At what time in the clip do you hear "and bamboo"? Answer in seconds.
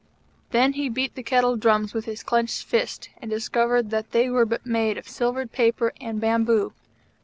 6.01-6.73